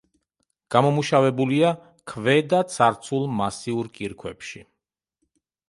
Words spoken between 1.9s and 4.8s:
ქვედაცარცულ მასიურ კირქვებში.